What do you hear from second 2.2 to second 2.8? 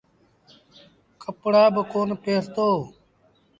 پهرتو۔